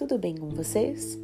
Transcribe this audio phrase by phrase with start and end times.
[0.00, 1.18] tudo bem com vocês?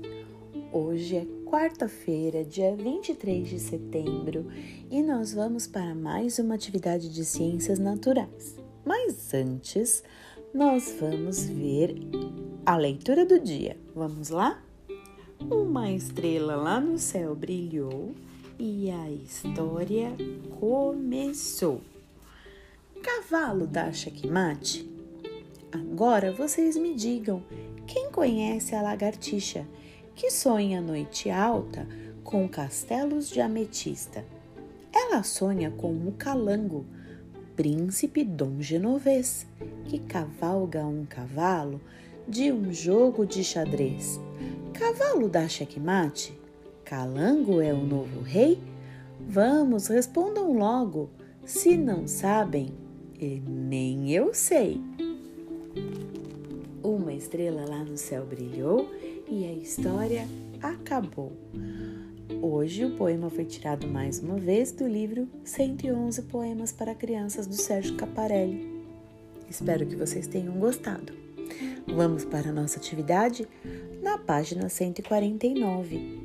[0.70, 4.48] Hoje é quarta-feira, dia 23 de setembro,
[4.90, 8.54] e nós vamos para mais uma atividade de ciências naturais.
[8.84, 10.04] Mas antes,
[10.52, 11.96] nós vamos ver
[12.66, 13.78] a leitura do dia.
[13.94, 14.62] Vamos lá?
[15.50, 18.14] Uma estrela lá no céu brilhou
[18.58, 20.14] e a história
[20.60, 21.80] começou.
[23.02, 24.86] Cavalo da checkmate?
[25.72, 27.42] Agora vocês me digam,
[27.86, 29.64] quem conhece a lagartixa
[30.14, 31.86] que sonha noite alta
[32.24, 34.24] com castelos de ametista?
[34.92, 36.84] Ela sonha com o calango,
[37.54, 39.46] príncipe Dom Genovês,
[39.84, 41.80] que cavalga um cavalo
[42.26, 44.18] de um jogo de xadrez.
[44.72, 46.36] Cavalo da checkmate?
[46.84, 48.58] Calango é o novo rei?
[49.20, 51.08] Vamos, respondam logo.
[51.44, 52.72] Se não sabem,
[53.20, 54.80] nem eu sei.
[57.16, 58.90] Estrela lá no céu brilhou
[59.28, 60.28] e a história
[60.62, 61.32] acabou.
[62.42, 67.54] Hoje o poema foi tirado mais uma vez do livro 111 Poemas para Crianças do
[67.54, 68.84] Sérgio Caparelli.
[69.48, 71.12] Espero que vocês tenham gostado.
[71.86, 73.48] Vamos para a nossa atividade
[74.02, 76.20] na página 149,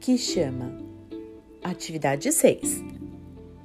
[0.00, 0.78] que chama
[1.62, 2.82] Atividade 6.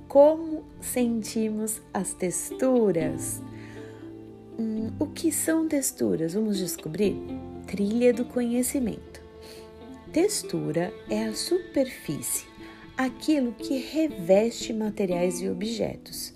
[0.08, 3.42] Como sentimos as texturas?
[4.98, 6.34] O que são texturas?
[6.34, 7.16] Vamos descobrir?
[7.68, 9.22] Trilha do conhecimento.
[10.12, 12.48] Textura é a superfície,
[12.98, 16.34] aquilo que reveste materiais e objetos.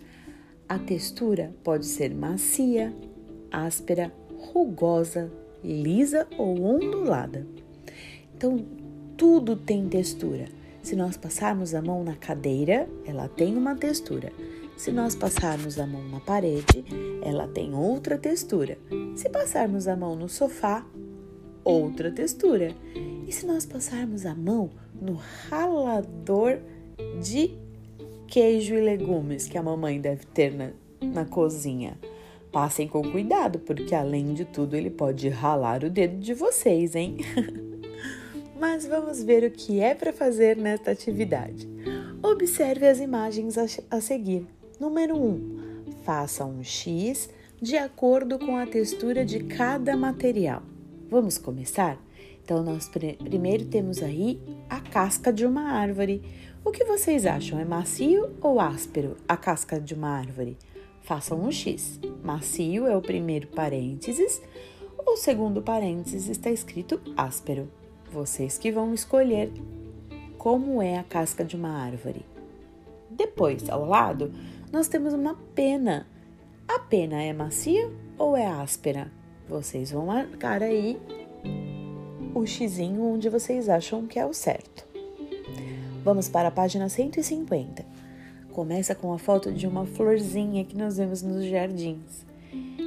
[0.68, 2.94] A textura pode ser macia,
[3.50, 5.32] áspera, rugosa,
[5.64, 7.48] lisa ou ondulada.
[8.36, 8.66] Então,
[9.18, 10.46] tudo tem textura.
[10.82, 14.32] Se nós passarmos a mão na cadeira, ela tem uma textura.
[14.76, 16.84] Se nós passarmos a mão na parede,
[17.22, 18.78] ela tem outra textura.
[19.16, 20.86] Se passarmos a mão no sofá,
[21.64, 22.76] outra textura.
[23.28, 25.14] E se nós passarmos a mão no
[25.50, 26.60] ralador
[27.22, 27.58] de
[28.28, 31.98] queijo e legumes que a mamãe deve ter na, na cozinha?
[32.52, 37.18] Passem com cuidado, porque além de tudo ele pode ralar o dedo de vocês, hein?
[38.60, 41.68] Mas vamos ver o que é para fazer nesta atividade.
[42.22, 44.48] Observe as imagens a, a seguir.
[44.84, 45.26] Número 1.
[45.26, 47.30] Um, faça um X
[47.62, 50.62] de acordo com a textura de cada material.
[51.10, 51.98] Vamos começar?
[52.44, 56.22] Então, nós pr primeiro temos aí a casca de uma árvore.
[56.66, 57.58] O que vocês acham?
[57.58, 60.58] É macio ou áspero a casca de uma árvore?
[61.02, 61.98] Façam um X.
[62.22, 64.42] Macio é o primeiro parênteses,
[65.08, 67.72] o segundo parênteses está escrito áspero.
[68.12, 69.50] Vocês que vão escolher
[70.38, 72.26] como é a casca de uma árvore.
[73.10, 74.32] Depois, ao lado,
[74.74, 76.08] nós temos uma pena.
[76.68, 79.12] A pena é macia ou é áspera?
[79.48, 81.00] Vocês vão marcar aí
[82.34, 84.84] o xizinho onde vocês acham que é o certo.
[86.04, 87.86] Vamos para a página 150.
[88.52, 92.26] Começa com a foto de uma florzinha que nós vemos nos jardins.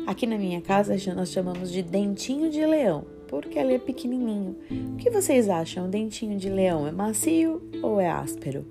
[0.09, 4.57] Aqui na minha casa nós chamamos de dentinho de leão, porque ela é pequenininho.
[4.93, 5.87] O que vocês acham?
[5.87, 8.67] O dentinho de leão é macio ou é áspero?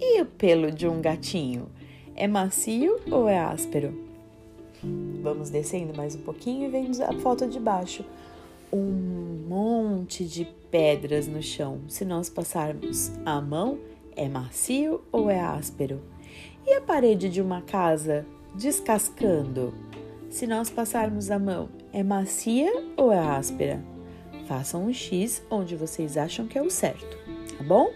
[0.00, 1.76] E o pelo de um gatinho?
[2.18, 3.92] É macio ou é áspero?
[5.22, 8.06] Vamos descendo mais um pouquinho e vemos a foto de baixo.
[8.72, 11.82] Um monte de pedras no chão.
[11.88, 13.78] Se nós passarmos a mão,
[14.16, 16.00] é macio ou é áspero?
[16.66, 18.24] E a parede de uma casa
[18.54, 19.74] descascando?
[20.30, 23.84] Se nós passarmos a mão, é macia ou é áspera?
[24.48, 27.18] Façam um X onde vocês acham que é o certo,
[27.58, 27.90] tá bom?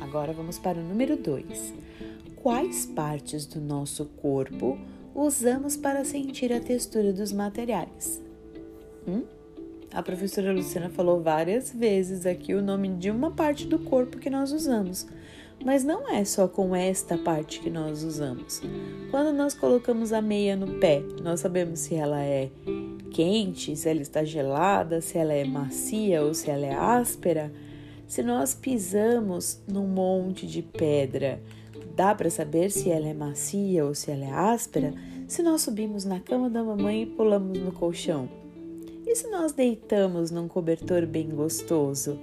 [0.00, 1.72] Agora vamos para o número 2
[2.46, 4.78] quais partes do nosso corpo
[5.12, 8.22] usamos para sentir a textura dos materiais?
[9.04, 9.24] Hum?
[9.92, 14.30] A professora Luciana falou várias vezes aqui o nome de uma parte do corpo que
[14.30, 15.08] nós usamos,
[15.64, 18.62] mas não é só com esta parte que nós usamos.
[19.10, 22.48] Quando nós colocamos a meia no pé, nós sabemos se ela é
[23.10, 27.52] quente, se ela está gelada, se ela é macia ou se ela é áspera.
[28.06, 31.40] Se nós pisamos num monte de pedra,
[31.96, 34.92] Dá para saber se ela é macia ou se ela é áspera
[35.26, 38.28] se nós subimos na cama da mamãe e pulamos no colchão.
[39.06, 42.20] E se nós deitamos num cobertor bem gostoso?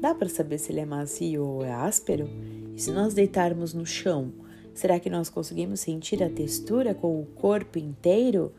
[0.00, 2.28] Dá para saber se ele é macio ou é áspero?
[2.74, 4.32] E se nós deitarmos no chão,
[4.74, 8.52] será que nós conseguimos sentir a textura com o corpo inteiro?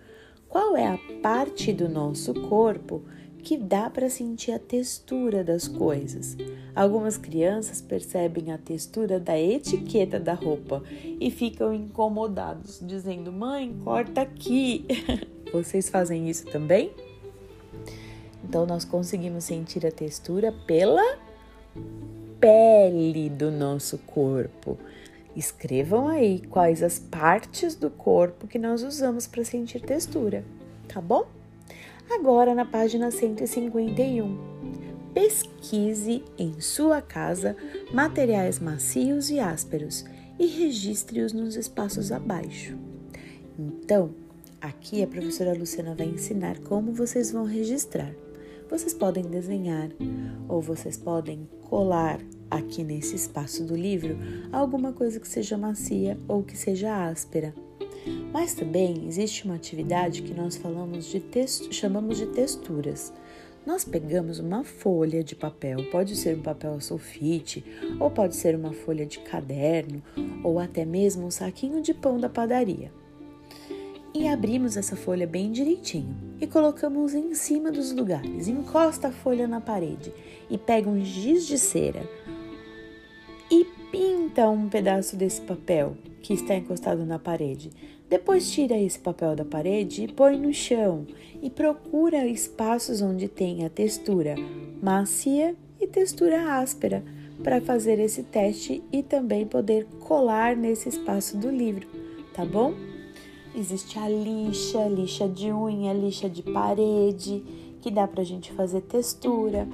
[0.48, 3.04] Qual é a parte do nosso corpo
[3.44, 6.38] que dá para sentir a textura das coisas.
[6.74, 10.82] Algumas crianças percebem a textura da etiqueta da roupa
[11.20, 14.86] e ficam incomodados, dizendo: Mãe, corta aqui.
[15.52, 16.92] Vocês fazem isso também?
[18.44, 21.18] Então, nós conseguimos sentir a textura pela
[22.40, 24.78] pele do nosso corpo.
[25.36, 30.44] Escrevam aí quais as partes do corpo que nós usamos para sentir textura,
[30.88, 31.26] tá bom?
[32.10, 34.54] Agora na página 151.
[35.14, 37.56] Pesquise em sua casa
[37.94, 40.06] materiais macios e ásperos
[40.40, 42.78] e registre-os nos espaços abaixo.
[43.58, 44.16] Então,
[44.60, 48.14] aqui a professora Luciana vai ensinar como vocês vão registrar.
[48.70, 49.90] Vocês podem desenhar
[50.50, 52.20] ou vocês podem colar
[52.50, 54.18] aqui nesse espaço do livro
[54.52, 57.54] alguma coisa que seja macia ou que seja áspera.
[58.32, 61.22] Mas também existe uma atividade que nós falamos de
[61.72, 63.14] chamamos de texturas.
[63.66, 67.64] Nós pegamos uma folha de papel, pode ser um papel sulfite,
[68.00, 70.04] ou pode ser uma folha de caderno,
[70.44, 72.92] ou até mesmo um saquinho de pão da padaria.
[74.14, 78.48] E abrimos essa folha bem direitinho e colocamos em cima dos lugares.
[78.48, 80.14] Encosta a folha na parede
[80.50, 82.08] e pega um giz de cera
[83.50, 87.70] e pinta um pedaço desse papel que está encostado na parede.
[88.10, 91.06] Depois tira esse papel da parede e põe no chão
[91.42, 94.36] e procura espaços onde tenha textura
[94.82, 97.04] macia e textura áspera
[97.44, 101.88] para fazer esse teste e também poder colar nesse espaço do livro,
[102.34, 102.74] tá bom?
[103.56, 107.44] Existe a lixa, lixa de unha, lixa de parede,
[107.82, 109.68] que dá para a gente fazer textura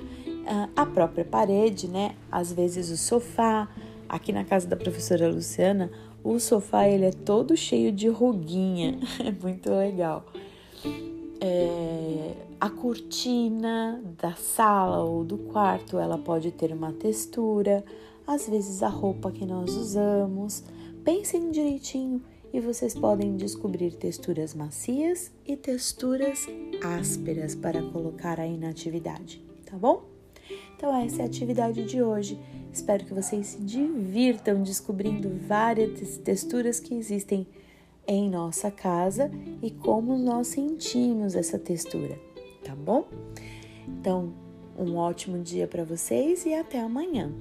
[0.76, 2.16] a própria parede, né?
[2.32, 3.70] Às vezes o sofá.
[4.08, 5.92] Aqui na casa da professora Luciana,
[6.30, 10.26] o sofá ele é todo cheio de ruguinha, é muito legal.
[11.42, 17.84] É, a cortina da sala ou do quarto, ela pode ter uma textura.
[18.28, 20.64] Às vezes a roupa que nós usamos.
[21.04, 22.22] Pensem direitinho
[22.54, 26.46] e vocês podem descobrir texturas macias e texturas
[26.84, 30.04] ásperas para colocar aí na atividade, tá bom?
[30.76, 32.38] Então, essa é a atividade de hoje.
[32.72, 37.48] Espero que vocês se divirtam descobrindo várias texturas que existem
[38.08, 39.30] em nossa casa
[39.62, 42.20] e como nós sentimos essa textura,
[42.64, 43.08] tá bom?
[43.88, 44.34] Então,
[44.78, 47.32] um ótimo dia para vocês e até amanhã.